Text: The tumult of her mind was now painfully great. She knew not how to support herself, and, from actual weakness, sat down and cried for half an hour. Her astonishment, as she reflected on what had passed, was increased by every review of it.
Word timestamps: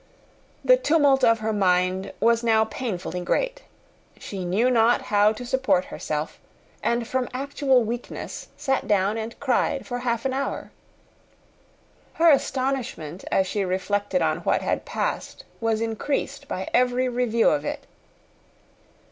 The 0.65 0.77
tumult 0.77 1.23
of 1.23 1.41
her 1.41 1.53
mind 1.53 2.11
was 2.19 2.43
now 2.43 2.65
painfully 2.65 3.21
great. 3.21 3.61
She 4.17 4.43
knew 4.43 4.71
not 4.71 5.03
how 5.03 5.31
to 5.33 5.45
support 5.45 5.85
herself, 5.85 6.39
and, 6.81 7.07
from 7.07 7.29
actual 7.35 7.83
weakness, 7.83 8.47
sat 8.57 8.87
down 8.87 9.15
and 9.15 9.39
cried 9.39 9.85
for 9.85 9.99
half 9.99 10.25
an 10.25 10.33
hour. 10.33 10.71
Her 12.15 12.31
astonishment, 12.31 13.25
as 13.31 13.45
she 13.45 13.63
reflected 13.63 14.23
on 14.23 14.39
what 14.39 14.63
had 14.63 14.85
passed, 14.85 15.43
was 15.59 15.81
increased 15.81 16.47
by 16.47 16.67
every 16.73 17.07
review 17.07 17.51
of 17.51 17.63
it. 17.63 17.85